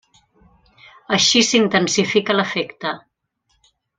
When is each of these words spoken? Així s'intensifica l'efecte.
Així 1.17 1.43
s'intensifica 1.49 2.37
l'efecte. 2.39 2.95